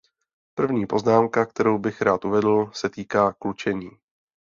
[0.55, 3.91] První poznámka, kterou bych rád uvedl, se týká klučení.